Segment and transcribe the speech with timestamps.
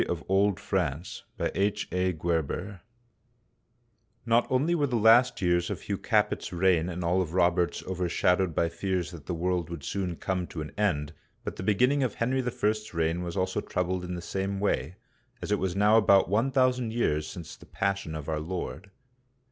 [0.01, 2.79] THE WEALTH OF THE CLERGY
[4.25, 8.55] NOT only were the last years of Hugh Capet's reign and all of Robert's overshadowed
[8.55, 12.15] by fears that the world would soon come to an end, but the beginning of
[12.15, 14.95] Henry L's reign was also troubled in the same way,
[15.39, 18.89] as it was now about one thousand years since the Passion of our Lord.